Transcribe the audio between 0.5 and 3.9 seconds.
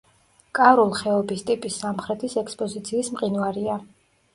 კარულ-ხეობის ტიპის სამხრეთის ექსპოზიციის მყინვარია.